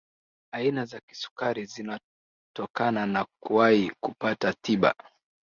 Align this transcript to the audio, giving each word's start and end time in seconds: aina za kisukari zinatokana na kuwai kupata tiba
aina 0.51 0.85
za 0.85 0.99
kisukari 0.99 1.65
zinatokana 1.65 3.05
na 3.05 3.25
kuwai 3.43 3.91
kupata 4.03 4.53
tiba 4.61 4.95